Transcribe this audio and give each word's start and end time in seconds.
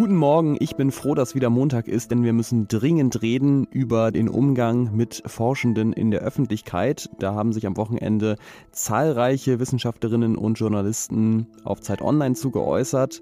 Guten 0.00 0.16
Morgen, 0.16 0.56
ich 0.60 0.76
bin 0.76 0.92
froh, 0.92 1.14
dass 1.14 1.34
wieder 1.34 1.50
Montag 1.50 1.86
ist, 1.86 2.10
denn 2.10 2.24
wir 2.24 2.32
müssen 2.32 2.66
dringend 2.68 3.20
reden 3.20 3.66
über 3.70 4.10
den 4.10 4.30
Umgang 4.30 4.96
mit 4.96 5.22
Forschenden 5.26 5.92
in 5.92 6.10
der 6.10 6.22
Öffentlichkeit. 6.22 7.10
Da 7.18 7.34
haben 7.34 7.52
sich 7.52 7.66
am 7.66 7.76
Wochenende 7.76 8.36
zahlreiche 8.72 9.60
Wissenschaftlerinnen 9.60 10.36
und 10.36 10.58
Journalisten 10.58 11.48
auf 11.64 11.82
Zeit 11.82 12.00
Online 12.00 12.34
zu 12.34 12.50
geäußert. 12.50 13.20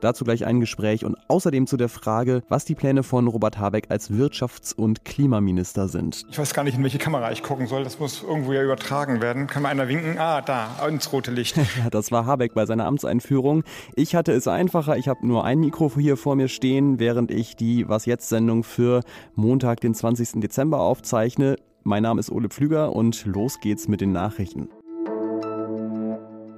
Dazu 0.00 0.24
gleich 0.24 0.46
ein 0.46 0.60
Gespräch 0.60 1.04
und 1.04 1.16
außerdem 1.28 1.66
zu 1.66 1.76
der 1.76 1.88
Frage, 1.88 2.42
was 2.48 2.64
die 2.64 2.74
Pläne 2.74 3.02
von 3.02 3.26
Robert 3.26 3.58
Habeck 3.58 3.86
als 3.90 4.10
Wirtschafts- 4.10 4.74
und 4.74 5.04
Klimaminister 5.04 5.88
sind. 5.88 6.24
Ich 6.30 6.38
weiß 6.38 6.54
gar 6.54 6.64
nicht, 6.64 6.76
in 6.76 6.82
welche 6.82 6.98
Kamera 6.98 7.30
ich 7.32 7.42
gucken 7.42 7.66
soll. 7.66 7.84
Das 7.84 7.98
muss 7.98 8.22
irgendwo 8.22 8.52
ja 8.52 8.62
übertragen 8.62 9.20
werden. 9.20 9.46
Kann 9.46 9.62
mir 9.62 9.68
einer 9.68 9.88
winken? 9.88 10.18
Ah, 10.18 10.40
da, 10.40 10.68
ins 10.88 11.12
rote 11.12 11.30
Licht. 11.30 11.56
ja, 11.78 11.90
das 11.90 12.10
war 12.10 12.26
Habeck 12.26 12.54
bei 12.54 12.66
seiner 12.66 12.86
Amtseinführung. 12.86 13.64
Ich 13.94 14.14
hatte 14.14 14.32
es 14.32 14.48
einfacher. 14.48 14.96
Ich 14.96 15.08
habe 15.08 15.26
nur 15.26 15.44
ein 15.44 15.60
Mikro 15.60 15.90
hier 15.96 16.16
vor 16.16 16.36
mir 16.36 16.48
stehen, 16.48 16.98
während 16.98 17.30
ich 17.30 17.56
die 17.56 17.88
Was 17.88 18.06
jetzt 18.06 18.28
Sendung 18.28 18.64
für 18.64 19.02
Montag, 19.34 19.80
den 19.80 19.94
20. 19.94 20.40
Dezember 20.40 20.80
aufzeichne. 20.80 21.56
Mein 21.82 22.02
Name 22.02 22.20
ist 22.20 22.30
Ole 22.30 22.48
Pflüger 22.48 22.94
und 22.94 23.24
los 23.26 23.58
geht's 23.60 23.88
mit 23.88 24.00
den 24.00 24.12
Nachrichten. 24.12 24.68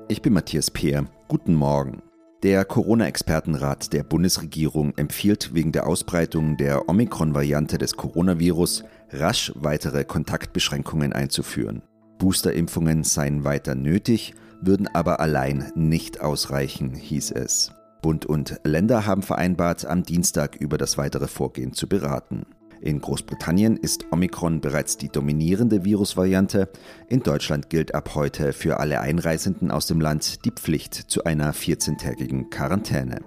Ich 0.08 0.20
bin 0.20 0.32
Matthias 0.32 0.70
Peer. 0.70 1.06
Guten 1.28 1.54
Morgen. 1.54 2.02
Der 2.42 2.64
Corona-Expertenrat 2.64 3.92
der 3.92 4.02
Bundesregierung 4.02 4.94
empfiehlt 4.96 5.54
wegen 5.54 5.70
der 5.70 5.86
Ausbreitung 5.86 6.56
der 6.56 6.88
Omikron-Variante 6.88 7.78
des 7.78 7.96
Coronavirus 7.96 8.82
rasch 9.12 9.52
weitere 9.54 10.02
Kontaktbeschränkungen 10.02 11.12
einzuführen. 11.12 11.82
Boosterimpfungen 12.18 13.04
seien 13.04 13.44
weiter 13.44 13.76
nötig, 13.76 14.34
würden 14.60 14.88
aber 14.92 15.20
allein 15.20 15.70
nicht 15.76 16.20
ausreichen, 16.20 16.94
hieß 16.94 17.30
es. 17.30 17.70
Bund 18.02 18.26
und 18.26 18.58
Länder 18.64 19.06
haben 19.06 19.22
vereinbart, 19.22 19.86
am 19.86 20.02
Dienstag 20.02 20.56
über 20.56 20.78
das 20.78 20.98
weitere 20.98 21.28
Vorgehen 21.28 21.72
zu 21.72 21.88
beraten. 21.88 22.44
In 22.82 23.00
Großbritannien 23.00 23.76
ist 23.76 24.06
Omikron 24.10 24.60
bereits 24.60 24.96
die 24.96 25.08
dominierende 25.08 25.84
Virusvariante. 25.84 26.68
In 27.08 27.22
Deutschland 27.22 27.70
gilt 27.70 27.94
ab 27.94 28.16
heute 28.16 28.52
für 28.52 28.80
alle 28.80 29.00
Einreisenden 29.00 29.70
aus 29.70 29.86
dem 29.86 30.00
Land 30.00 30.44
die 30.44 30.50
Pflicht 30.50 30.94
zu 30.94 31.22
einer 31.22 31.54
14-tägigen 31.54 32.50
Quarantäne. 32.50 33.20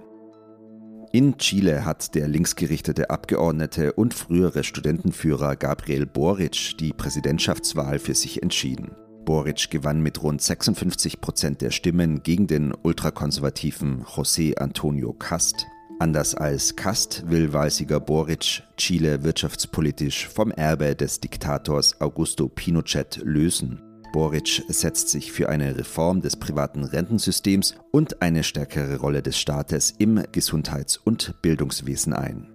In 1.10 1.38
Chile 1.38 1.86
hat 1.86 2.14
der 2.14 2.28
linksgerichtete 2.28 3.08
Abgeordnete 3.08 3.94
und 3.94 4.12
frühere 4.12 4.62
Studentenführer 4.62 5.56
Gabriel 5.56 6.04
Boric 6.04 6.76
die 6.78 6.92
Präsidentschaftswahl 6.92 7.98
für 7.98 8.14
sich 8.14 8.42
entschieden. 8.42 8.90
Boric 9.24 9.70
gewann 9.70 10.02
mit 10.02 10.22
rund 10.22 10.42
56 10.42 11.22
Prozent 11.22 11.62
der 11.62 11.70
Stimmen 11.70 12.22
gegen 12.22 12.46
den 12.46 12.74
ultrakonservativen 12.74 14.04
José 14.04 14.58
Antonio 14.58 15.14
Cast. 15.14 15.66
Anders 15.98 16.34
als 16.34 16.76
Kast 16.76 17.24
will 17.30 17.54
Wahlsieger 17.54 18.00
Boric 18.00 18.62
Chile 18.76 19.24
wirtschaftspolitisch 19.24 20.28
vom 20.28 20.50
Erbe 20.50 20.94
des 20.94 21.20
Diktators 21.20 22.02
Augusto 22.02 22.48
Pinochet 22.48 23.18
lösen. 23.24 23.80
Boric 24.12 24.62
setzt 24.68 25.08
sich 25.08 25.32
für 25.32 25.48
eine 25.48 25.78
Reform 25.78 26.20
des 26.20 26.36
privaten 26.36 26.84
Rentensystems 26.84 27.76
und 27.92 28.20
eine 28.20 28.44
stärkere 28.44 28.96
Rolle 28.96 29.22
des 29.22 29.38
Staates 29.38 29.94
im 29.98 30.22
Gesundheits- 30.32 30.98
und 30.98 31.34
Bildungswesen 31.40 32.12
ein. 32.12 32.52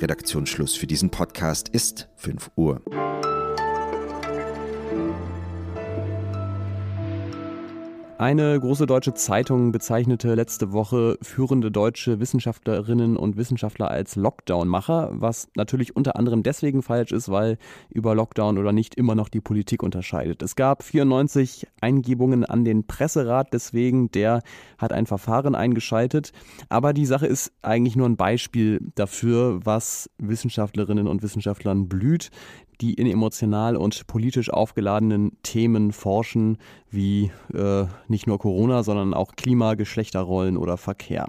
Redaktionsschluss 0.00 0.76
für 0.76 0.86
diesen 0.86 1.10
Podcast 1.10 1.68
ist 1.70 2.08
5 2.14 2.52
Uhr. 2.54 2.80
Eine 8.16 8.60
große 8.60 8.86
deutsche 8.86 9.14
Zeitung 9.14 9.72
bezeichnete 9.72 10.36
letzte 10.36 10.72
Woche 10.72 11.18
führende 11.20 11.72
deutsche 11.72 12.20
Wissenschaftlerinnen 12.20 13.16
und 13.16 13.36
Wissenschaftler 13.36 13.90
als 13.90 14.14
Lockdown-Macher, 14.14 15.10
was 15.14 15.48
natürlich 15.56 15.96
unter 15.96 16.14
anderem 16.14 16.44
deswegen 16.44 16.82
falsch 16.82 17.10
ist, 17.10 17.28
weil 17.28 17.58
über 17.90 18.14
Lockdown 18.14 18.56
oder 18.56 18.70
nicht 18.70 18.94
immer 18.94 19.16
noch 19.16 19.28
die 19.28 19.40
Politik 19.40 19.82
unterscheidet. 19.82 20.42
Es 20.42 20.54
gab 20.54 20.84
94 20.84 21.66
Eingebungen 21.80 22.44
an 22.44 22.64
den 22.64 22.86
Presserat, 22.86 23.52
deswegen 23.52 24.12
der 24.12 24.42
hat 24.78 24.92
ein 24.92 25.06
Verfahren 25.06 25.56
eingeschaltet. 25.56 26.30
Aber 26.68 26.92
die 26.92 27.06
Sache 27.06 27.26
ist 27.26 27.52
eigentlich 27.62 27.96
nur 27.96 28.08
ein 28.08 28.16
Beispiel 28.16 28.92
dafür, 28.94 29.58
was 29.64 30.08
Wissenschaftlerinnen 30.18 31.08
und 31.08 31.24
Wissenschaftlern 31.24 31.88
blüht 31.88 32.30
die 32.84 32.92
in 32.92 33.06
emotional 33.06 33.76
und 33.76 34.06
politisch 34.06 34.50
aufgeladenen 34.50 35.38
Themen 35.42 35.92
forschen, 35.92 36.58
wie 36.90 37.30
äh, 37.54 37.86
nicht 38.08 38.26
nur 38.26 38.38
Corona, 38.38 38.82
sondern 38.82 39.14
auch 39.14 39.36
Klima, 39.36 39.72
Geschlechterrollen 39.72 40.58
oder 40.58 40.76
Verkehr. 40.76 41.26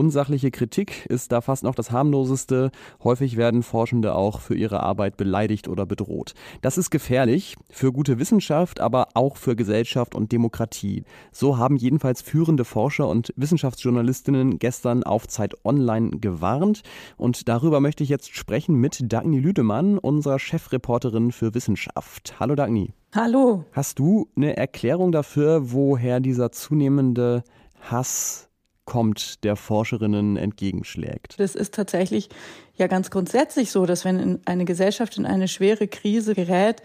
Unsachliche 0.00 0.50
Kritik 0.50 1.04
ist 1.10 1.30
da 1.30 1.42
fast 1.42 1.62
noch 1.62 1.74
das 1.74 1.90
harmloseste. 1.90 2.70
Häufig 3.04 3.36
werden 3.36 3.62
Forschende 3.62 4.14
auch 4.14 4.40
für 4.40 4.54
ihre 4.54 4.82
Arbeit 4.82 5.18
beleidigt 5.18 5.68
oder 5.68 5.84
bedroht. 5.84 6.32
Das 6.62 6.78
ist 6.78 6.88
gefährlich 6.88 7.56
für 7.68 7.92
gute 7.92 8.18
Wissenschaft, 8.18 8.80
aber 8.80 9.08
auch 9.12 9.36
für 9.36 9.56
Gesellschaft 9.56 10.14
und 10.14 10.32
Demokratie. 10.32 11.04
So 11.32 11.58
haben 11.58 11.76
jedenfalls 11.76 12.22
führende 12.22 12.64
Forscher 12.64 13.08
und 13.08 13.34
Wissenschaftsjournalistinnen 13.36 14.58
gestern 14.58 15.02
auf 15.02 15.28
Zeit 15.28 15.66
Online 15.66 16.12
gewarnt. 16.12 16.80
Und 17.18 17.50
darüber 17.50 17.80
möchte 17.80 18.02
ich 18.02 18.08
jetzt 18.08 18.34
sprechen 18.34 18.76
mit 18.76 19.12
Dagny 19.12 19.38
Lüdemann, 19.38 19.98
unserer 19.98 20.38
Chefreporterin 20.38 21.30
für 21.30 21.52
Wissenschaft. 21.52 22.40
Hallo 22.40 22.54
Dagny. 22.54 22.94
Hallo. 23.14 23.66
Hast 23.72 23.98
du 23.98 24.30
eine 24.34 24.56
Erklärung 24.56 25.12
dafür, 25.12 25.72
woher 25.72 26.20
dieser 26.20 26.52
zunehmende 26.52 27.44
Hass 27.82 28.49
kommt, 28.90 29.44
der 29.44 29.54
Forscherinnen 29.54 30.36
entgegenschlägt. 30.36 31.38
Das 31.38 31.54
ist 31.54 31.74
tatsächlich 31.74 32.28
ja 32.74 32.88
ganz 32.88 33.10
grundsätzlich 33.10 33.70
so, 33.70 33.86
dass 33.86 34.04
wenn 34.04 34.40
eine 34.46 34.64
Gesellschaft 34.64 35.16
in 35.16 35.26
eine 35.26 35.46
schwere 35.46 35.86
Krise 35.86 36.34
gerät, 36.34 36.82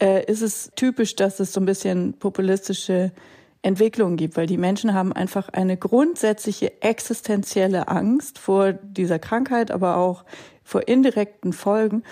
äh, 0.00 0.24
ist 0.24 0.40
es 0.40 0.72
typisch, 0.74 1.16
dass 1.16 1.40
es 1.40 1.52
so 1.52 1.60
ein 1.60 1.66
bisschen 1.66 2.14
populistische 2.14 3.12
Entwicklungen 3.60 4.16
gibt, 4.16 4.38
weil 4.38 4.46
die 4.46 4.56
Menschen 4.56 4.94
haben 4.94 5.12
einfach 5.12 5.50
eine 5.50 5.76
grundsätzliche 5.76 6.80
existenzielle 6.80 7.88
Angst 7.88 8.38
vor 8.38 8.72
dieser 8.72 9.18
Krankheit, 9.18 9.70
aber 9.70 9.98
auch 9.98 10.24
vor 10.62 10.88
indirekten 10.88 11.52
Folgen. 11.52 12.04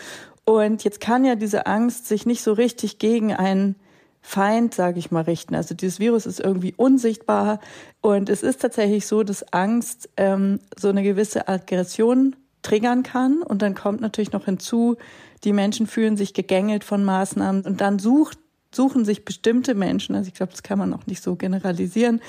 Und 0.44 0.84
jetzt 0.84 1.00
kann 1.00 1.24
ja 1.24 1.36
diese 1.36 1.66
Angst 1.66 2.06
sich 2.06 2.26
nicht 2.26 2.42
so 2.42 2.52
richtig 2.52 2.98
gegen 2.98 3.32
einen 3.32 3.76
Feind, 4.22 4.72
sage 4.72 5.00
ich 5.00 5.10
mal, 5.10 5.24
richten. 5.24 5.54
Also 5.54 5.74
dieses 5.74 5.98
Virus 5.98 6.26
ist 6.26 6.40
irgendwie 6.40 6.74
unsichtbar 6.76 7.60
und 8.00 8.28
es 8.28 8.42
ist 8.42 8.62
tatsächlich 8.62 9.06
so, 9.06 9.24
dass 9.24 9.52
Angst 9.52 10.08
ähm, 10.16 10.60
so 10.78 10.88
eine 10.88 11.02
gewisse 11.02 11.48
Aggression 11.48 12.36
triggern 12.62 13.02
kann 13.02 13.42
und 13.42 13.62
dann 13.62 13.74
kommt 13.74 14.00
natürlich 14.00 14.32
noch 14.32 14.44
hinzu, 14.44 14.96
die 15.42 15.52
Menschen 15.52 15.88
fühlen 15.88 16.16
sich 16.16 16.34
gegängelt 16.34 16.84
von 16.84 17.04
Maßnahmen 17.04 17.62
und 17.62 17.80
dann 17.80 17.98
sucht, 17.98 18.38
suchen 18.72 19.04
sich 19.04 19.24
bestimmte 19.24 19.74
Menschen, 19.74 20.14
also 20.14 20.28
ich 20.28 20.34
glaube, 20.34 20.52
das 20.52 20.62
kann 20.62 20.78
man 20.78 20.94
auch 20.94 21.06
nicht 21.06 21.22
so 21.22 21.34
generalisieren, 21.34 22.20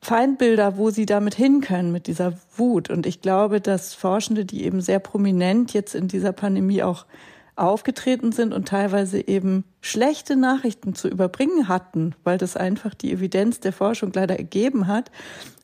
Feindbilder, 0.00 0.76
wo 0.76 0.90
sie 0.90 1.06
damit 1.06 1.34
hin 1.34 1.60
können, 1.60 1.90
mit 1.90 2.06
dieser 2.06 2.34
Wut. 2.56 2.90
Und 2.90 3.06
ich 3.06 3.22
glaube, 3.22 3.60
dass 3.60 3.94
Forschende, 3.94 4.44
die 4.44 4.64
eben 4.64 4.80
sehr 4.80 5.00
prominent 5.00 5.72
jetzt 5.72 5.96
in 5.96 6.06
dieser 6.06 6.32
Pandemie 6.32 6.82
auch 6.84 7.06
aufgetreten 7.56 8.32
sind 8.32 8.52
und 8.54 8.68
teilweise 8.68 9.26
eben 9.26 9.64
schlechte 9.80 10.36
Nachrichten 10.36 10.94
zu 10.94 11.08
überbringen 11.08 11.68
hatten, 11.68 12.14
weil 12.22 12.38
das 12.38 12.56
einfach 12.56 12.94
die 12.94 13.12
Evidenz 13.12 13.60
der 13.60 13.72
Forschung 13.72 14.12
leider 14.14 14.36
ergeben 14.36 14.86
hat, 14.86 15.10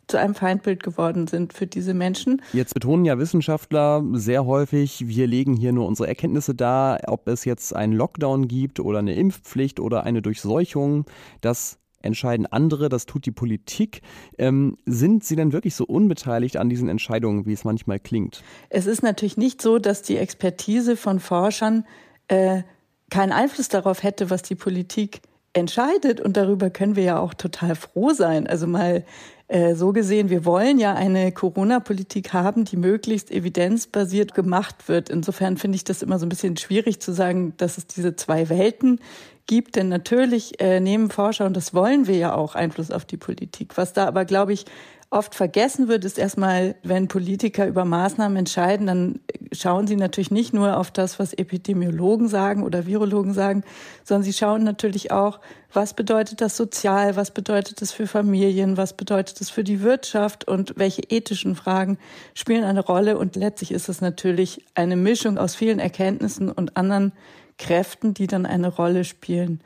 zu 0.08 0.18
einem 0.18 0.34
Feindbild 0.34 0.82
geworden 0.82 1.26
sind 1.26 1.52
für 1.52 1.66
diese 1.66 1.94
Menschen. 1.94 2.42
Jetzt 2.52 2.74
betonen 2.74 3.04
ja 3.04 3.18
Wissenschaftler 3.18 4.04
sehr 4.12 4.44
häufig, 4.44 5.06
wir 5.06 5.26
legen 5.26 5.54
hier 5.54 5.72
nur 5.72 5.86
unsere 5.86 6.08
Erkenntnisse 6.08 6.54
dar, 6.54 7.00
ob 7.06 7.28
es 7.28 7.44
jetzt 7.44 7.74
einen 7.74 7.92
Lockdown 7.92 8.48
gibt 8.48 8.80
oder 8.80 8.98
eine 8.98 9.14
Impfpflicht 9.14 9.80
oder 9.80 10.04
eine 10.04 10.20
Durchseuchung. 10.20 11.06
Das 11.40 11.78
entscheiden 12.04 12.46
andere, 12.46 12.88
das 12.88 13.06
tut 13.06 13.26
die 13.26 13.30
Politik. 13.30 14.02
Ähm, 14.38 14.76
sind 14.86 15.24
Sie 15.24 15.36
denn 15.36 15.52
wirklich 15.52 15.74
so 15.74 15.84
unbeteiligt 15.84 16.56
an 16.56 16.68
diesen 16.68 16.88
Entscheidungen, 16.88 17.46
wie 17.46 17.52
es 17.52 17.64
manchmal 17.64 17.98
klingt? 17.98 18.42
Es 18.68 18.86
ist 18.86 19.02
natürlich 19.02 19.36
nicht 19.36 19.62
so, 19.62 19.78
dass 19.78 20.02
die 20.02 20.16
Expertise 20.16 20.96
von 20.96 21.20
Forschern 21.20 21.84
äh, 22.28 22.62
keinen 23.10 23.32
Einfluss 23.32 23.68
darauf 23.68 24.02
hätte, 24.02 24.30
was 24.30 24.42
die 24.42 24.54
Politik 24.54 25.20
entscheidet. 25.52 26.20
Und 26.20 26.36
darüber 26.36 26.70
können 26.70 26.96
wir 26.96 27.04
ja 27.04 27.18
auch 27.18 27.34
total 27.34 27.74
froh 27.74 28.10
sein. 28.10 28.46
Also 28.46 28.66
mal 28.66 29.04
äh, 29.48 29.74
so 29.74 29.92
gesehen, 29.92 30.30
wir 30.30 30.46
wollen 30.46 30.78
ja 30.78 30.94
eine 30.94 31.30
Corona-Politik 31.30 32.32
haben, 32.32 32.64
die 32.64 32.78
möglichst 32.78 33.30
evidenzbasiert 33.30 34.34
gemacht 34.34 34.88
wird. 34.88 35.10
Insofern 35.10 35.58
finde 35.58 35.76
ich 35.76 35.84
das 35.84 36.02
immer 36.02 36.18
so 36.18 36.24
ein 36.24 36.30
bisschen 36.30 36.56
schwierig 36.56 37.00
zu 37.00 37.12
sagen, 37.12 37.52
dass 37.58 37.76
es 37.76 37.86
diese 37.86 38.16
zwei 38.16 38.48
Welten 38.48 38.98
gibt. 39.46 39.76
Denn 39.76 39.88
natürlich 39.88 40.60
äh, 40.60 40.80
nehmen 40.80 41.10
Forscher, 41.10 41.46
und 41.46 41.56
das 41.56 41.74
wollen 41.74 42.06
wir 42.06 42.16
ja 42.16 42.34
auch, 42.34 42.54
Einfluss 42.54 42.90
auf 42.90 43.04
die 43.04 43.16
Politik. 43.16 43.76
Was 43.76 43.92
da 43.92 44.06
aber, 44.06 44.24
glaube 44.24 44.52
ich, 44.52 44.64
oft 45.12 45.34
vergessen 45.34 45.88
wird, 45.88 46.04
ist 46.06 46.18
erstmal, 46.18 46.74
wenn 46.82 47.06
Politiker 47.06 47.66
über 47.66 47.84
Maßnahmen 47.84 48.38
entscheiden, 48.38 48.86
dann 48.86 49.20
schauen 49.52 49.86
sie 49.86 49.96
natürlich 49.96 50.30
nicht 50.30 50.54
nur 50.54 50.78
auf 50.78 50.90
das, 50.90 51.18
was 51.18 51.34
Epidemiologen 51.34 52.28
sagen 52.28 52.62
oder 52.62 52.86
Virologen 52.86 53.34
sagen, 53.34 53.62
sondern 54.04 54.22
sie 54.22 54.32
schauen 54.32 54.64
natürlich 54.64 55.12
auch, 55.12 55.40
was 55.70 55.92
bedeutet 55.92 56.40
das 56.40 56.56
sozial, 56.56 57.14
was 57.14 57.30
bedeutet 57.30 57.82
das 57.82 57.92
für 57.92 58.06
Familien, 58.06 58.78
was 58.78 58.94
bedeutet 58.94 59.40
das 59.40 59.50
für 59.50 59.64
die 59.64 59.82
Wirtschaft 59.82 60.48
und 60.48 60.74
welche 60.76 61.02
ethischen 61.02 61.56
Fragen 61.56 61.98
spielen 62.34 62.64
eine 62.64 62.80
Rolle. 62.80 63.18
Und 63.18 63.36
letztlich 63.36 63.72
ist 63.72 63.90
es 63.90 64.00
natürlich 64.00 64.64
eine 64.74 64.96
Mischung 64.96 65.36
aus 65.36 65.54
vielen 65.54 65.78
Erkenntnissen 65.78 66.50
und 66.50 66.78
anderen 66.78 67.12
Kräften, 67.58 68.14
die 68.14 68.26
dann 68.26 68.46
eine 68.46 68.68
Rolle 68.68 69.04
spielen, 69.04 69.60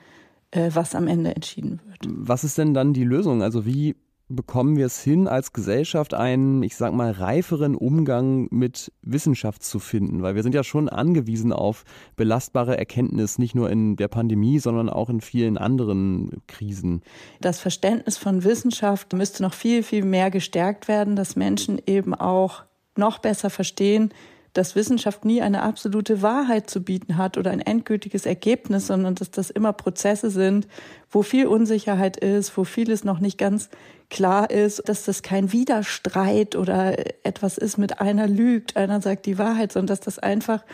äh, 0.51 0.71
was 0.73 0.95
am 0.95 1.09
Ende 1.09 1.35
entschieden 1.35 1.81
wird. 1.87 2.07
Was 2.09 2.45
ist 2.45 2.59
denn 2.59 2.75
dann 2.75 2.93
die 2.93 3.05
Lösung? 3.05 3.43
Also 3.43 3.67
wie 3.67 3.97
bekommen 4.29 4.77
wir 4.77 4.87
es 4.87 5.01
hin, 5.01 5.29
als 5.29 5.53
Gesellschaft 5.53 6.13
einen, 6.13 6.63
ich 6.63 6.77
sag 6.77 6.93
mal, 6.93 7.13
reiferen 7.13 7.77
Umgang 7.77 8.49
mit 8.51 8.93
Wissenschaft 9.03 9.63
zu 9.63 9.79
finden? 9.79 10.23
Weil 10.23 10.35
wir 10.35 10.43
sind 10.43 10.55
ja 10.55 10.65
schon 10.65 10.89
angewiesen 10.89 11.53
auf 11.53 11.85
belastbare 12.17 12.77
Erkenntnis, 12.77 13.39
nicht 13.39 13.55
nur 13.55 13.71
in 13.71 13.97
der 13.97 14.09
Pandemie, 14.09 14.59
sondern 14.59 14.89
auch 14.89 15.11
in 15.11 15.21
vielen 15.21 15.59
anderen 15.59 16.43
Krisen. 16.49 17.03
Das 17.41 17.61
Verständnis 17.61 18.17
von 18.17 18.43
Wissenschaft 18.43 19.13
müsste 19.13 19.43
noch 19.43 19.55
viel, 19.55 19.83
viel 19.83 20.05
mehr 20.05 20.31
gestärkt 20.31 20.89
werden, 20.89 21.15
dass 21.15 21.37
Menschen 21.37 21.81
eben 21.87 22.15
auch 22.15 22.65
noch 22.97 23.19
besser 23.19 23.51
verstehen, 23.51 24.11
dass 24.57 24.75
Wissenschaft 24.75 25.25
nie 25.25 25.43
eine 25.43 25.63
absolute 25.63 26.23
Wahrheit 26.23 26.71
zu 26.71 26.83
bieten 26.83 27.17
hat 27.19 27.37
oder 27.37 27.51
ein 27.51 27.61
endgültiges 27.61 28.25
Ergebnis, 28.25 28.87
sondern 28.87 29.15
dass 29.15 29.31
das 29.31 29.51
immer 29.51 29.73
Prozesse 29.73 30.31
sind, 30.31 30.67
wo 31.11 31.23
viel 31.23 31.47
Unsicherheit 31.47 32.17
ist, 32.17 32.57
wo 32.57 32.65
vieles 32.65 33.05
noch 33.05 33.21
nicht 33.21 33.37
ganz 33.37 33.69
klar 34.09 34.51
ist, 34.51 34.89
dass 34.89 35.05
das 35.05 35.23
kein 35.23 35.53
Widerstreit 35.53 36.57
oder 36.57 36.97
etwas 37.25 37.59
ist 37.59 37.77
mit 37.77 38.01
einer 38.01 38.27
lügt, 38.27 38.77
einer 38.77 39.01
sagt 39.01 39.27
die 39.27 39.39
Wahrheit, 39.39 39.73
sondern 39.73 39.89
dass 39.89 40.01
das 40.01 40.19
einfach 40.19 40.65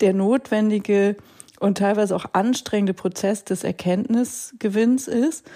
der 0.00 0.12
notwendige 0.12 1.16
und 1.60 1.78
teilweise 1.78 2.16
auch 2.16 2.26
anstrengende 2.32 2.94
Prozess 2.94 3.44
des 3.44 3.64
Erkenntnisgewinns 3.64 5.08
ist. 5.08 5.46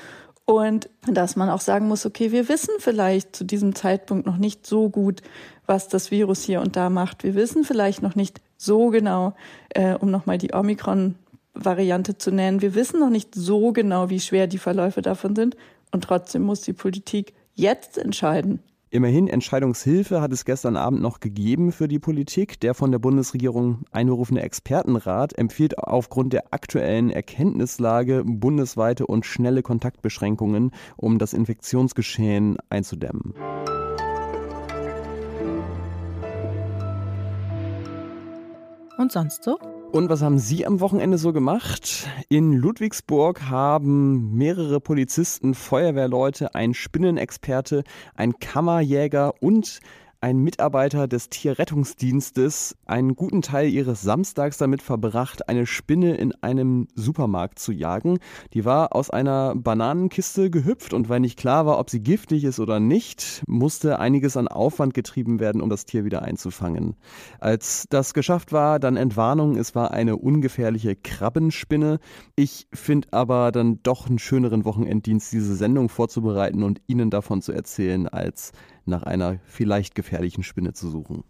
Und 0.47 0.91
dass 1.07 1.37
man 1.37 1.49
auch 1.49 1.61
sagen 1.61 1.89
muss, 1.89 2.05
okay, 2.05 2.31
wir 2.31 2.49
wissen 2.49 2.75
vielleicht 2.79 3.35
zu 3.35 3.45
diesem 3.45 3.75
Zeitpunkt 3.75 4.27
noch 4.27 4.37
nicht 4.37 4.67
so 4.67 4.91
gut, 4.91 5.23
was 5.67 5.89
das 5.89 6.11
Virus 6.11 6.43
hier 6.43 6.61
und 6.61 6.77
da 6.77 6.91
macht. 6.91 7.25
Wir 7.25 7.35
wissen 7.35 7.65
vielleicht 7.65 8.03
noch 8.03 8.15
nicht 8.15 8.41
so 8.59 8.91
genau, 8.91 9.35
äh, 9.71 9.95
um 9.95 10.11
nochmal 10.11 10.37
die 10.37 10.53
Omikron-Variante 10.53 12.19
zu 12.19 12.31
nennen, 12.31 12.61
wir 12.61 12.75
wissen 12.75 13.01
noch 13.01 13.11
nicht 13.11 13.35
so 13.35 13.73
genau, 13.73 14.11
wie 14.11 14.21
schwer 14.21 14.47
die 14.47 14.59
Verläufe 14.59 15.01
davon 15.01 15.35
sind. 15.35 15.57
Und 15.93 16.05
trotzdem 16.05 16.43
muss 16.43 16.61
die 16.61 16.73
Politik 16.73 17.33
jetzt 17.55 17.97
entscheiden. 17.97 18.61
Immerhin 18.95 19.27
Entscheidungshilfe 19.27 20.21
hat 20.21 20.31
es 20.31 20.45
gestern 20.45 20.77
Abend 20.77 21.03
noch 21.03 21.19
gegeben 21.19 21.73
für 21.73 21.89
die 21.89 21.99
Politik. 21.99 22.61
Der 22.61 22.75
von 22.75 22.93
der 22.93 23.01
Bundesregierung 23.01 23.87
einberufene 23.91 24.41
Expertenrat 24.41 25.37
empfiehlt 25.37 25.79
aufgrund 25.79 26.33
der 26.33 26.55
aktuellen 26.55 27.11
Erkenntnislage 27.11 28.23
bundesweite 28.25 29.09
und 29.09 29.27
schnelle 29.27 29.63
Kontaktbeschränkungen, 29.63 30.71
um 30.97 31.19
das 31.19 31.33
Infektionsgeschehen 31.33 32.57
einzudämmen. 32.71 33.35
Und 38.97 39.11
sonst 39.11 39.43
so? 39.43 39.59
Und 39.95 40.09
was 40.09 40.23
haben 40.23 40.41
Sie 40.41 40.67
am 40.67 40.81
Wochenende 40.81 41.19
so 41.19 41.33
gemacht? 41.33 42.09
In 42.29 42.53
Ludwigsburg 42.53 43.43
haben 43.43 44.37
mehrere 44.37 44.81
Polizisten, 44.81 45.55
Feuerwehrleute, 45.55 46.53
ein 46.57 46.75
Spinnenexperte, 46.75 47.85
ein 48.17 48.41
Kammerjäger 48.41 49.41
und 49.41 49.79
ein 50.25 50.39
Mitarbeiter 50.39 51.07
des 51.07 51.29
Tierrettungsdienstes 51.29 52.77
einen 52.87 53.15
guten 53.15 53.43
Teil 53.43 53.69
ihres 53.69 54.01
Samstags 54.01 54.57
damit 54.57 54.81
verbracht, 54.81 55.51
eine 55.51 55.67
Spinne 55.67 56.15
in 56.15 56.33
einem 56.41 56.89
Supermarkt 56.95 57.59
zu 57.59 57.73
jagen. 57.73 58.17
Die 58.55 58.65
war 58.65 58.97
aus 58.97 59.11
einer 59.11 59.55
Bananenkiste 59.55 60.49
gehüpft 60.49 60.95
und 60.95 61.11
weil 61.11 61.21
nicht 61.21 61.39
klar 61.39 61.67
war, 61.67 61.79
ob 61.79 61.91
sie 61.91 62.01
giftig 62.01 62.45
ist 62.45 62.59
oder 62.59 62.81
nicht, 62.81 63.43
musste 63.47 63.99
einiges 63.99 64.39
an 64.39 64.49
Aufwand 64.49 64.95
getrieben 64.95 65.41
werden, 65.41 65.61
um 65.61 65.69
das 65.69 65.85
Tier 65.85 66.07
wieder 66.07 66.23
einzufangen. 66.23 66.97
Als 67.39 67.85
das 67.91 68.15
geschafft 68.15 68.51
war, 68.51 68.81
dann 68.81 68.97
Entwarnung, 68.97 69.59
es 69.59 69.75
war 69.75 69.91
eine 69.91 70.17
ungefährliche 70.17 70.97
Krabbenspinne. 70.97 71.99
Ich 72.35 72.67
finde 72.73 73.09
aber 73.11 73.53
dann 73.53 73.83
doch 73.83 74.09
einen 74.09 74.19
schöneren 74.19 74.65
Wochenenddienst, 74.65 75.35
diese 75.35 75.55
Sendung 75.55 75.91
vorzubereiten 75.91 76.63
und 76.63 76.81
Ihnen 76.87 77.11
davon 77.11 77.43
zu 77.43 77.53
erzählen, 77.53 78.09
als 78.09 78.53
nach 78.87 79.03
einer 79.03 79.39
vielleicht 79.47 79.95
gefährlichen 79.95 80.43
Spinne 80.43 80.73
zu 80.73 80.89
suchen. 80.91 81.25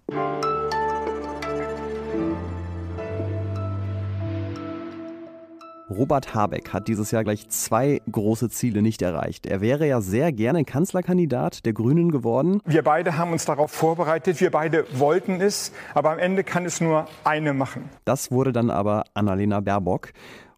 Robert 5.90 6.34
Habeck 6.34 6.72
hat 6.72 6.88
dieses 6.88 7.10
Jahr 7.10 7.24
gleich 7.24 7.48
zwei 7.50 8.00
große 8.10 8.48
Ziele 8.48 8.82
nicht 8.82 9.02
erreicht. 9.02 9.46
Er 9.46 9.60
wäre 9.60 9.86
ja 9.86 10.00
sehr 10.00 10.32
gerne 10.32 10.64
Kanzlerkandidat 10.64 11.64
der 11.66 11.72
Grünen 11.72 12.10
geworden. 12.10 12.60
Wir 12.64 12.82
beide 12.82 13.16
haben 13.18 13.32
uns 13.32 13.44
darauf 13.44 13.70
vorbereitet, 13.70 14.40
wir 14.40 14.50
beide 14.50 14.86
wollten 14.98 15.40
es, 15.40 15.72
aber 15.92 16.10
am 16.10 16.18
Ende 16.18 16.42
kann 16.42 16.64
es 16.64 16.80
nur 16.80 17.06
eine 17.22 17.52
machen. 17.52 17.90
Das 18.04 18.30
wurde 18.30 18.52
dann 18.52 18.70
aber 18.70 19.04
Annalena 19.14 19.60
Baerbock. 19.60 20.12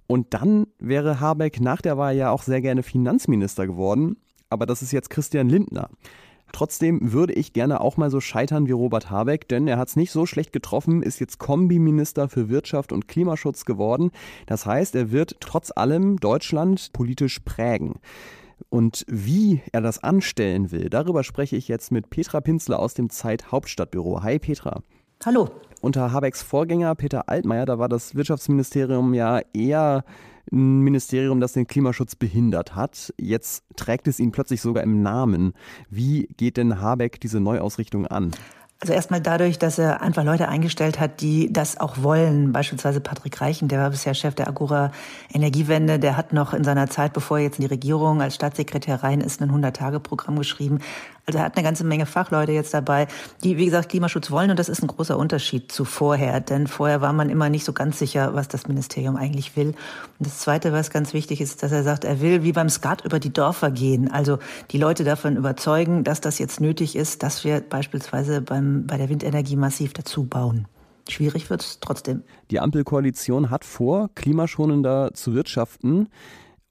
Und 0.07 0.33
dann 0.33 0.69
wäre 0.79 1.21
Habeck 1.21 1.61
nach 1.61 1.83
der 1.83 1.99
Wahl 1.99 2.17
ja 2.17 2.31
auch 2.31 2.43
sehr 2.43 2.61
gerne 2.61 2.83
Finanzminister 2.83 3.67
geworden. 3.67 4.17
Aber 4.49 4.65
das 4.65 4.81
ist 4.81 4.93
jetzt 4.93 5.11
Christian 5.11 5.49
Lindner. 5.49 5.91
Trotzdem 6.57 7.13
würde 7.13 7.35
ich 7.35 7.53
gerne 7.53 7.83
auch 7.83 7.99
mal 7.99 8.11
so 8.11 8.19
scheitern 8.19 8.67
wie 8.67 8.73
Robert 8.73 9.11
Habeck, 9.11 9.47
denn 9.47 9.69
er 9.69 9.77
hat 9.77 9.89
es 9.89 9.97
nicht 9.97 10.11
so 10.11 10.25
schlecht 10.25 10.55
getroffen, 10.55 11.03
ist 11.03 11.21
jetzt 11.21 11.37
Kombiminister 11.37 12.31
für 12.31 12.49
Wirtschaft 12.49 12.93
und 12.93 13.09
Klimaschutz 13.09 13.67
geworden. 13.67 14.11
Das 14.47 14.65
heißt, 14.65 14.95
er 14.95 15.11
wird 15.11 15.37
trotz 15.41 15.71
allem 15.71 16.17
Deutschland 16.19 16.95
politisch 16.95 17.41
prägen. 17.41 17.97
Und 18.71 19.05
wie 19.07 19.61
er 19.73 19.83
das 19.83 20.03
anstellen 20.03 20.71
will, 20.71 20.89
darüber 20.89 21.25
spreche 21.25 21.57
ich 21.57 21.69
jetzt 21.69 21.93
mit 21.93 22.09
Petra 22.09 22.41
Pinzler 22.41 22.79
aus 22.79 22.95
dem 22.95 23.11
Zeit 23.11 23.53
Hauptstadtbüro. 23.53 24.23
Hi 24.23 24.39
Petra. 24.39 24.81
Hallo. 25.27 25.51
Unter 25.83 26.11
Habecks 26.11 26.41
Vorgänger 26.41 26.95
Peter 26.95 27.29
Altmaier, 27.29 27.67
da 27.67 27.79
war 27.79 27.91
das 27.91 28.15
Wirtschaftsministerium 28.15 29.13
ja 29.13 29.43
eher 29.53 30.05
ein 30.53 30.81
Ministerium, 30.81 31.41
das 31.41 31.53
den 31.53 31.67
Klimaschutz 31.67 32.17
behindert 32.17 32.75
hat. 32.75 33.13
Jetzt 33.19 33.65
trägt 33.77 34.09
es 34.09 34.21
ihn 34.21 34.33
plötzlich 34.33 34.61
sogar 34.61 34.83
im 34.83 35.03
Namen. 35.03 35.55
Wie 35.91 36.29
geht 36.37 36.57
denn 36.57 36.81
Habeck 36.81 37.21
diese 37.21 37.41
Neuausrichtung 37.41 38.07
an? 38.07 38.33
Also 38.79 38.93
erstmal 38.93 39.23
dadurch, 39.23 39.59
dass 39.59 39.79
er 39.79 40.03
einfach 40.03 40.23
Leute 40.23 40.49
eingestellt 40.49 41.01
hat, 41.01 41.23
die 41.23 41.51
das 41.51 41.81
auch 41.81 42.03
wollen. 42.03 42.53
Beispielsweise 42.53 43.01
Patrick 43.01 43.41
Reichen, 43.41 43.69
der 43.69 43.81
war 43.81 43.89
bisher 43.89 44.13
Chef 44.13 44.35
der 44.35 44.49
Agora 44.49 44.93
Energiewende. 45.33 45.99
Der 45.99 46.19
hat 46.19 46.35
noch 46.35 46.53
in 46.53 46.63
seiner 46.63 46.91
Zeit, 46.91 47.15
bevor 47.15 47.39
er 47.39 47.45
jetzt 47.45 47.59
in 47.59 47.63
die 47.63 47.71
Regierung 47.71 48.21
als 48.21 48.35
Staatssekretär 48.35 49.03
rein 49.03 49.23
ist, 49.23 49.41
ein 49.41 49.51
100-Tage-Programm 49.51 50.37
geschrieben. 50.37 50.81
Also 51.29 51.41
er 51.41 51.45
hat 51.45 51.57
eine 51.57 51.65
ganze 51.65 51.83
Menge 51.83 52.07
Fachleute 52.07 52.53
jetzt 52.53 52.73
dabei, 52.73 53.09
die, 53.43 53.57
wie 53.57 53.65
gesagt, 53.65 53.89
Klimaschutz 53.89 54.31
wollen. 54.31 54.51
Und 54.51 54.61
das 54.61 54.69
ist 54.69 54.81
ein 54.81 54.87
großer 54.87 55.19
Unterschied 55.19 55.73
zu 55.73 55.85
vorher. 55.85 56.41
Denn 56.41 56.69
vorher 56.69 57.01
war 57.01 57.13
man 57.13 57.31
immer 57.31 57.49
nicht 57.49 57.65
so 57.65 57.73
ganz 57.73 57.99
sicher, 57.99 58.35
was 58.35 58.47
das 58.47 58.69
Ministerium 58.69 59.17
eigentlich 59.17 59.57
will. 59.57 59.75
Und 60.19 60.27
das 60.27 60.39
Zweite, 60.39 60.73
was 60.73 60.91
ganz 60.91 61.15
wichtig 61.15 61.41
ist, 61.41 61.65
dass 61.65 61.73
er 61.73 61.83
sagt, 61.83 62.05
er 62.05 62.21
will 62.21 62.45
wie 62.45 62.53
beim 62.53 62.69
Skat 62.69 63.05
über 63.05 63.19
die 63.19 63.33
Dörfer 63.33 63.73
gehen. 63.73 64.09
Also 64.09 64.39
die 64.71 64.79
Leute 64.79 65.03
davon 65.03 65.37
überzeugen, 65.37 66.05
dass 66.05 66.21
das 66.21 66.39
jetzt 66.39 66.61
nötig 66.61 66.95
ist, 66.95 67.25
dass 67.25 67.43
wir 67.43 67.61
beispielsweise 67.61 68.41
beim, 68.41 68.87
bei 68.87 68.97
der 68.97 69.09
Windenergie 69.09 69.57
massiv 69.57 69.95
dazu 69.95 70.27
bauen. 70.27 70.69
Schwierig 71.09 71.51
wird 71.51 71.63
es 71.63 71.81
trotzdem. 71.81 72.23
Die 72.53 72.61
Ampelkoalition 72.61 73.51
hat 73.51 73.65
vor, 73.65 74.11
klimaschonender 74.15 75.11
zu 75.15 75.35
wirtschaften, 75.35 76.09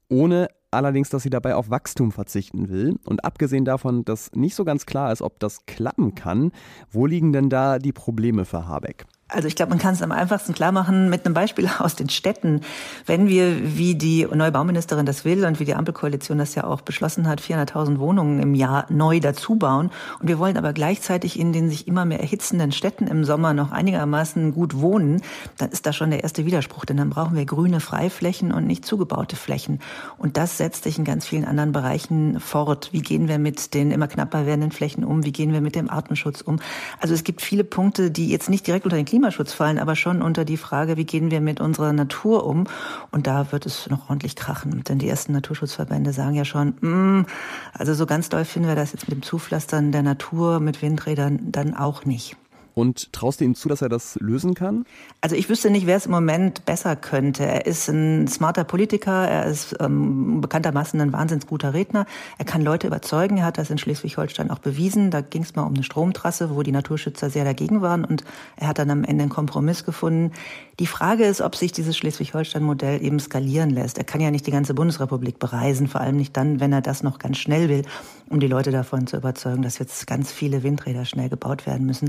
ohne 0.08 0.48
allerdings, 0.76 1.10
dass 1.10 1.22
sie 1.22 1.30
dabei 1.30 1.54
auf 1.54 1.70
Wachstum 1.70 2.12
verzichten 2.12 2.68
will. 2.68 2.98
Und 3.04 3.24
abgesehen 3.24 3.64
davon, 3.64 4.04
dass 4.04 4.30
nicht 4.32 4.54
so 4.54 4.64
ganz 4.64 4.86
klar 4.86 5.12
ist, 5.12 5.22
ob 5.22 5.40
das 5.40 5.66
klappen 5.66 6.14
kann, 6.14 6.52
wo 6.90 7.06
liegen 7.06 7.32
denn 7.32 7.50
da 7.50 7.78
die 7.78 7.92
Probleme 7.92 8.44
für 8.44 8.68
Habeck? 8.68 9.06
Also 9.28 9.48
ich 9.48 9.56
glaube, 9.56 9.70
man 9.70 9.80
kann 9.80 9.92
es 9.92 10.02
am 10.02 10.12
einfachsten 10.12 10.54
klar 10.54 10.70
machen 10.70 11.10
mit 11.10 11.26
einem 11.26 11.34
Beispiel 11.34 11.68
aus 11.80 11.96
den 11.96 12.08
Städten. 12.08 12.60
Wenn 13.06 13.26
wir, 13.26 13.76
wie 13.76 13.96
die 13.96 14.24
neue 14.32 14.52
Bauministerin 14.52 15.04
das 15.04 15.24
will 15.24 15.44
und 15.44 15.58
wie 15.58 15.64
die 15.64 15.74
Ampelkoalition 15.74 16.38
das 16.38 16.54
ja 16.54 16.62
auch 16.62 16.80
beschlossen 16.80 17.26
hat, 17.26 17.40
400.000 17.40 17.98
Wohnungen 17.98 18.40
im 18.40 18.54
Jahr 18.54 18.86
neu 18.88 19.18
dazu 19.18 19.56
bauen 19.56 19.90
und 20.20 20.28
wir 20.28 20.38
wollen 20.38 20.56
aber 20.56 20.72
gleichzeitig 20.72 21.40
in 21.40 21.52
den 21.52 21.68
sich 21.68 21.88
immer 21.88 22.04
mehr 22.04 22.20
erhitzenden 22.20 22.70
Städten 22.70 23.08
im 23.08 23.24
Sommer 23.24 23.52
noch 23.52 23.72
einigermaßen 23.72 24.54
gut 24.54 24.78
wohnen, 24.78 25.20
dann 25.58 25.70
ist 25.70 25.86
da 25.86 25.92
schon 25.92 26.10
der 26.10 26.22
erste 26.22 26.46
Widerspruch, 26.46 26.84
denn 26.84 26.96
dann 26.96 27.10
brauchen 27.10 27.36
wir 27.36 27.46
grüne 27.46 27.80
Freiflächen 27.80 28.52
und 28.52 28.68
nicht 28.68 28.84
zugebaute 28.84 29.34
Flächen. 29.34 29.80
Und 30.18 30.36
das 30.36 30.56
setzt 30.56 30.84
sich 30.84 30.98
in 30.98 31.04
ganz 31.04 31.26
vielen 31.26 31.44
anderen 31.44 31.72
Bereichen 31.72 32.38
fort. 32.38 32.90
Wie 32.92 33.02
gehen 33.02 33.26
wir 33.26 33.40
mit 33.40 33.74
den 33.74 33.90
immer 33.90 34.06
knapper 34.06 34.46
werdenden 34.46 34.70
Flächen 34.70 35.02
um? 35.02 35.24
Wie 35.24 35.32
gehen 35.32 35.52
wir 35.52 35.60
mit 35.60 35.74
dem 35.74 35.90
Artenschutz 35.90 36.42
um? 36.42 36.60
Also 37.00 37.12
es 37.12 37.24
gibt 37.24 37.42
viele 37.42 37.64
Punkte, 37.64 38.12
die 38.12 38.28
jetzt 38.28 38.48
nicht 38.48 38.64
direkt 38.68 38.84
unter 38.84 38.96
den 38.96 39.15
Klimaschutz 39.16 39.54
fallen 39.54 39.78
aber 39.78 39.96
schon 39.96 40.20
unter 40.20 40.44
die 40.44 40.58
Frage, 40.58 40.98
wie 40.98 41.06
gehen 41.06 41.30
wir 41.30 41.40
mit 41.40 41.58
unserer 41.58 41.94
Natur 41.94 42.44
um? 42.44 42.64
Und 43.12 43.26
da 43.26 43.50
wird 43.50 43.64
es 43.64 43.88
noch 43.88 44.10
ordentlich 44.10 44.36
krachen. 44.36 44.84
Denn 44.84 44.98
die 44.98 45.08
ersten 45.08 45.32
Naturschutzverbände 45.32 46.12
sagen 46.12 46.34
ja 46.34 46.44
schon, 46.44 46.74
mm, 46.82 47.24
also 47.72 47.94
so 47.94 48.04
ganz 48.04 48.28
doll 48.28 48.44
finden 48.44 48.68
wir 48.68 48.76
das 48.76 48.92
jetzt 48.92 49.08
mit 49.08 49.16
dem 49.16 49.22
Zupflastern 49.22 49.90
der 49.90 50.02
Natur 50.02 50.60
mit 50.60 50.82
Windrädern 50.82 51.50
dann 51.50 51.74
auch 51.74 52.04
nicht. 52.04 52.36
Und 52.76 53.10
traust 53.14 53.40
du 53.40 53.46
ihm 53.46 53.54
zu, 53.54 53.70
dass 53.70 53.80
er 53.80 53.88
das 53.88 54.18
lösen 54.20 54.52
kann? 54.52 54.84
Also 55.22 55.34
ich 55.34 55.48
wüsste 55.48 55.70
nicht, 55.70 55.86
wer 55.86 55.96
es 55.96 56.04
im 56.04 56.12
Moment 56.12 56.66
besser 56.66 56.94
könnte. 56.94 57.42
Er 57.42 57.64
ist 57.64 57.88
ein 57.88 58.28
smarter 58.28 58.64
Politiker, 58.64 59.26
er 59.26 59.46
ist 59.46 59.74
ähm, 59.80 60.42
bekanntermaßen 60.42 61.00
ein 61.00 61.10
wahnsinnig 61.10 61.46
guter 61.46 61.72
Redner. 61.72 62.04
Er 62.36 62.44
kann 62.44 62.60
Leute 62.60 62.86
überzeugen, 62.86 63.38
er 63.38 63.46
hat 63.46 63.56
das 63.56 63.70
in 63.70 63.78
Schleswig-Holstein 63.78 64.50
auch 64.50 64.58
bewiesen. 64.58 65.10
Da 65.10 65.22
ging 65.22 65.42
es 65.42 65.56
mal 65.56 65.62
um 65.62 65.72
eine 65.72 65.84
Stromtrasse, 65.84 66.54
wo 66.54 66.62
die 66.62 66.70
Naturschützer 66.70 67.30
sehr 67.30 67.44
dagegen 67.44 67.80
waren 67.80 68.04
und 68.04 68.24
er 68.56 68.68
hat 68.68 68.78
dann 68.78 68.90
am 68.90 69.04
Ende 69.04 69.22
einen 69.22 69.30
Kompromiss 69.30 69.86
gefunden. 69.86 70.32
Die 70.78 70.86
Frage 70.86 71.24
ist, 71.24 71.40
ob 71.40 71.56
sich 71.56 71.72
dieses 71.72 71.96
Schleswig-Holstein-Modell 71.96 73.02
eben 73.02 73.18
skalieren 73.20 73.70
lässt. 73.70 73.96
Er 73.96 74.04
kann 74.04 74.20
ja 74.20 74.30
nicht 74.30 74.46
die 74.46 74.50
ganze 74.50 74.74
Bundesrepublik 74.74 75.38
bereisen, 75.38 75.88
vor 75.88 76.02
allem 76.02 76.18
nicht 76.18 76.36
dann, 76.36 76.60
wenn 76.60 76.74
er 76.74 76.82
das 76.82 77.02
noch 77.02 77.18
ganz 77.18 77.38
schnell 77.38 77.70
will, 77.70 77.84
um 78.28 78.40
die 78.40 78.48
Leute 78.48 78.70
davon 78.70 79.06
zu 79.06 79.16
überzeugen, 79.16 79.62
dass 79.62 79.78
jetzt 79.78 80.06
ganz 80.06 80.32
viele 80.32 80.62
Windräder 80.62 81.04
schnell 81.04 81.28
gebaut 81.28 81.66
werden 81.66 81.86
müssen. 81.86 82.08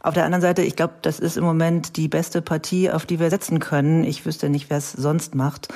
Auf 0.00 0.14
der 0.14 0.24
anderen 0.24 0.42
Seite, 0.42 0.62
ich 0.62 0.76
glaube, 0.76 0.94
das 1.02 1.18
ist 1.18 1.36
im 1.36 1.44
Moment 1.44 1.96
die 1.96 2.08
beste 2.08 2.42
Partie, 2.42 2.90
auf 2.90 3.06
die 3.06 3.20
wir 3.20 3.30
setzen 3.30 3.58
können. 3.58 4.04
Ich 4.04 4.26
wüsste 4.26 4.48
nicht, 4.48 4.70
wer 4.70 4.78
es 4.78 4.92
sonst 4.92 5.34
macht. 5.34 5.68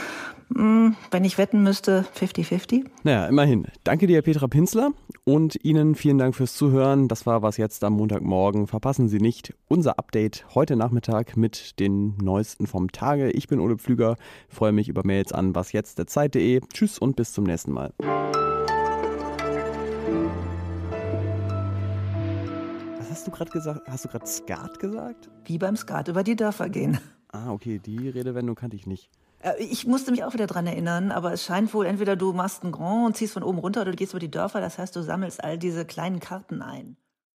Hm, 0.54 0.96
wenn 1.10 1.24
ich 1.24 1.36
wetten 1.36 1.62
müsste, 1.62 2.06
50-50. 2.18 2.86
Naja, 3.02 3.26
immerhin. 3.26 3.66
Danke 3.84 4.06
dir, 4.06 4.22
Petra 4.22 4.48
Pinzler. 4.48 4.92
Und 5.24 5.62
Ihnen 5.62 5.94
vielen 5.94 6.16
Dank 6.16 6.34
fürs 6.34 6.54
Zuhören. 6.54 7.08
Das 7.08 7.26
war 7.26 7.42
was 7.42 7.58
jetzt 7.58 7.84
am 7.84 7.94
Montagmorgen. 7.94 8.66
Verpassen 8.66 9.08
Sie 9.08 9.18
nicht 9.18 9.54
unser 9.68 9.98
Update 9.98 10.46
heute 10.54 10.76
Nachmittag 10.76 11.36
mit 11.36 11.78
den 11.80 12.16
neuesten 12.16 12.66
vom 12.66 12.90
Tage. 12.92 13.30
Ich 13.30 13.48
bin 13.48 13.60
Ole 13.60 13.76
Pflüger. 13.76 14.16
Freue 14.48 14.72
mich 14.72 14.88
über 14.88 15.02
Mails 15.04 15.32
an 15.32 15.54
wasjetzt.zeit.de. 15.54 16.60
Tschüss 16.72 16.98
und 16.98 17.16
bis 17.16 17.32
zum 17.32 17.44
nächsten 17.44 17.72
Mal. 17.72 17.92
Hast 23.18 23.26
du 23.26 23.32
gerade 23.32 23.50
gesagt? 23.50 23.88
Hast 23.88 24.04
du 24.04 24.08
gerade 24.08 24.26
Skat 24.28 24.78
gesagt? 24.78 25.28
Wie 25.44 25.58
beim 25.58 25.76
Skat 25.76 26.06
über 26.06 26.22
die 26.22 26.36
Dörfer 26.36 26.68
gehen. 26.68 26.98
Ah, 27.30 27.52
okay, 27.52 27.78
die 27.78 28.08
Redewendung 28.08 28.56
kannte 28.56 28.74
ich 28.74 28.86
nicht. 28.86 29.10
Äh, 29.40 29.62
ich 29.62 29.86
musste 29.86 30.12
mich 30.12 30.24
auch 30.24 30.32
wieder 30.32 30.46
dran 30.46 30.66
erinnern, 30.66 31.12
aber 31.12 31.30
es 31.34 31.44
scheint 31.44 31.74
wohl, 31.74 31.84
entweder 31.84 32.16
du 32.16 32.32
machst 32.32 32.64
ein 32.64 32.72
Grand 32.72 33.04
und 33.04 33.16
ziehst 33.18 33.34
von 33.34 33.42
oben 33.42 33.58
runter 33.58 33.82
oder 33.82 33.90
du 33.90 33.98
gehst 33.98 34.14
über 34.14 34.18
die 34.18 34.30
Dörfer, 34.30 34.62
das 34.62 34.78
heißt, 34.78 34.96
du 34.96 35.02
sammelst 35.02 35.44
all 35.44 35.58
diese 35.58 35.84
kleinen 35.84 36.20
Karten 36.20 36.62
ein. 36.62 36.96